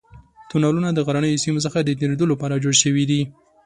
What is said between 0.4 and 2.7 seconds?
تونلونه د غرنیو سیمو څخه د تېرېدو لپاره